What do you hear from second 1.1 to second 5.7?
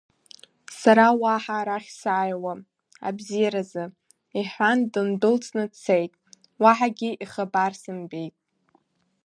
уаҳа арахь сааиуам, абзиаразы,— иҳәан дындәылҵны